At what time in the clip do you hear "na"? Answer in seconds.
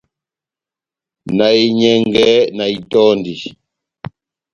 1.37-1.47, 2.57-2.65